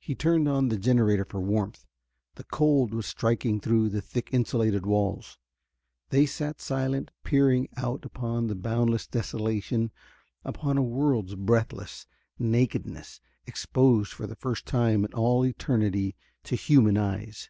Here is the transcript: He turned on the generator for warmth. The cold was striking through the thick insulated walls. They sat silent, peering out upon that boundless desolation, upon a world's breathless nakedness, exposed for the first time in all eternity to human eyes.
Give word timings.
He 0.00 0.16
turned 0.16 0.48
on 0.48 0.66
the 0.68 0.76
generator 0.76 1.24
for 1.24 1.40
warmth. 1.40 1.86
The 2.34 2.42
cold 2.42 2.92
was 2.92 3.06
striking 3.06 3.60
through 3.60 3.88
the 3.90 4.00
thick 4.02 4.30
insulated 4.34 4.84
walls. 4.84 5.38
They 6.08 6.26
sat 6.26 6.60
silent, 6.60 7.12
peering 7.22 7.68
out 7.76 8.04
upon 8.04 8.48
that 8.48 8.62
boundless 8.62 9.06
desolation, 9.06 9.92
upon 10.44 10.76
a 10.76 10.82
world's 10.82 11.36
breathless 11.36 12.08
nakedness, 12.36 13.20
exposed 13.46 14.10
for 14.12 14.26
the 14.26 14.34
first 14.34 14.66
time 14.66 15.04
in 15.04 15.14
all 15.14 15.46
eternity 15.46 16.16
to 16.42 16.56
human 16.56 16.96
eyes. 16.96 17.48